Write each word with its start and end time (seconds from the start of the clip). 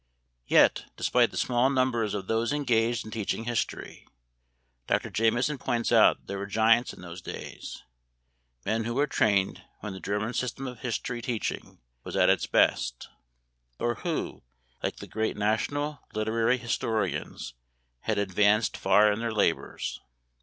Yet, 0.47 0.85
despite 0.97 1.29
the 1.29 1.37
small 1.37 1.69
numbers 1.69 2.15
of 2.15 2.25
those 2.25 2.51
engaged 2.51 3.05
in 3.05 3.11
teaching 3.11 3.43
history, 3.43 4.07
Dr. 4.87 5.11
Jameson 5.11 5.59
points 5.59 5.91
out 5.91 6.17
that 6.17 6.25
there 6.27 6.39
were 6.39 6.47
giants 6.47 6.91
in 6.91 7.01
those 7.03 7.21
days, 7.21 7.83
men 8.65 8.85
who 8.85 8.95
were 8.95 9.05
trained 9.05 9.63
when 9.81 9.93
the 9.93 9.99
German 9.99 10.33
system 10.33 10.65
of 10.65 10.79
history 10.79 11.21
teaching 11.21 11.81
was 12.03 12.15
at 12.15 12.31
its 12.31 12.47
best, 12.47 13.09
or 13.77 13.93
who, 14.01 14.41
like 14.81 14.95
the 14.95 15.05
great 15.05 15.37
national 15.37 15.99
literary 16.15 16.57
historians, 16.57 17.53
had 17.99 18.17
advanced 18.17 18.77
far 18.77 19.11
in 19.11 19.19
their 19.19 19.31
labors. 19.31 20.01